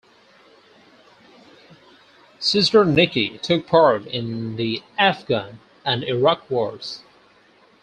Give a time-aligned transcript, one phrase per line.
[2.39, 7.01] "Czernicki" took part in the Afghan and Iraq wars.